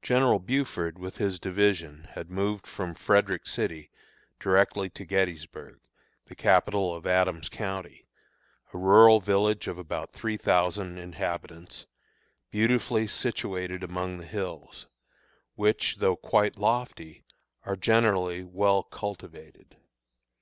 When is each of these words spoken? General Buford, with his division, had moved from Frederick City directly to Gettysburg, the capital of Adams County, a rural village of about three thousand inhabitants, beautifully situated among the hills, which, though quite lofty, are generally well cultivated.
General 0.00 0.38
Buford, 0.38 0.98
with 0.98 1.18
his 1.18 1.38
division, 1.38 2.08
had 2.12 2.30
moved 2.30 2.66
from 2.66 2.94
Frederick 2.94 3.46
City 3.46 3.90
directly 4.40 4.88
to 4.88 5.04
Gettysburg, 5.04 5.78
the 6.24 6.34
capital 6.34 6.94
of 6.94 7.06
Adams 7.06 7.50
County, 7.50 8.06
a 8.72 8.78
rural 8.78 9.20
village 9.20 9.68
of 9.68 9.76
about 9.76 10.14
three 10.14 10.38
thousand 10.38 10.96
inhabitants, 10.96 11.84
beautifully 12.50 13.06
situated 13.06 13.82
among 13.82 14.16
the 14.16 14.24
hills, 14.26 14.86
which, 15.54 15.96
though 15.96 16.16
quite 16.16 16.56
lofty, 16.56 17.26
are 17.64 17.76
generally 17.76 18.42
well 18.42 18.82
cultivated. 18.84 19.76